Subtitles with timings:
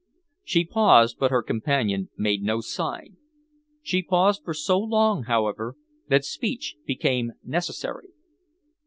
[0.43, 3.17] She paused, but her companion made no sign.
[3.83, 5.75] She paused for so long, however,
[6.07, 8.09] that speech became necessary.